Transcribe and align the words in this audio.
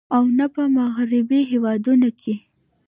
او 0.15 0.23
نۀ 0.37 0.45
په 0.55 0.63
مغربي 0.77 1.39
هېوادونو 1.51 2.09
کښې 2.19 2.35